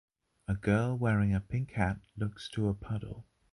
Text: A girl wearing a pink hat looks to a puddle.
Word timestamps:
A 0.47 0.55
girl 0.55 0.97
wearing 0.97 1.35
a 1.35 1.39
pink 1.39 1.73
hat 1.73 1.99
looks 2.17 2.49
to 2.53 2.67
a 2.69 2.73
puddle. 2.73 3.27